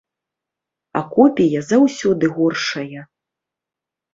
А 0.99 1.03
копія 1.17 1.61
заўсёды 1.73 2.25
горшая. 2.39 3.01